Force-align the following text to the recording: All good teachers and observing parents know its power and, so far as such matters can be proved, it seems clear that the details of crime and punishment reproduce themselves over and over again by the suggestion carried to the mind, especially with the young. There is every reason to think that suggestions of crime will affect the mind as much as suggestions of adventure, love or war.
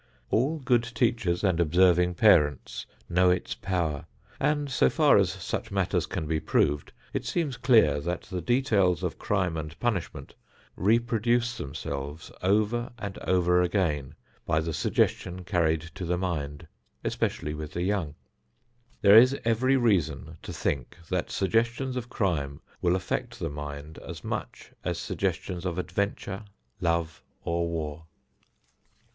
All 0.31 0.57
good 0.57 0.81
teachers 0.81 1.43
and 1.43 1.59
observing 1.59 2.15
parents 2.15 2.87
know 3.07 3.29
its 3.29 3.53
power 3.53 4.07
and, 4.39 4.67
so 4.71 4.89
far 4.89 5.15
as 5.17 5.31
such 5.31 5.69
matters 5.69 6.07
can 6.07 6.25
be 6.25 6.39
proved, 6.39 6.91
it 7.13 7.23
seems 7.23 7.55
clear 7.55 8.01
that 8.01 8.23
the 8.23 8.41
details 8.41 9.03
of 9.03 9.19
crime 9.19 9.55
and 9.57 9.79
punishment 9.79 10.33
reproduce 10.75 11.55
themselves 11.55 12.31
over 12.41 12.91
and 12.97 13.19
over 13.19 13.61
again 13.61 14.15
by 14.43 14.59
the 14.59 14.73
suggestion 14.73 15.43
carried 15.43 15.81
to 15.93 16.03
the 16.03 16.17
mind, 16.17 16.67
especially 17.03 17.53
with 17.53 17.73
the 17.73 17.83
young. 17.83 18.15
There 19.01 19.19
is 19.19 19.37
every 19.45 19.77
reason 19.77 20.37
to 20.41 20.51
think 20.51 20.97
that 21.11 21.29
suggestions 21.29 21.95
of 21.95 22.09
crime 22.09 22.59
will 22.81 22.95
affect 22.95 23.37
the 23.37 23.51
mind 23.51 23.99
as 23.99 24.23
much 24.23 24.71
as 24.83 24.97
suggestions 24.97 25.63
of 25.63 25.77
adventure, 25.77 26.43
love 26.79 27.21
or 27.43 27.67
war. 27.69 28.07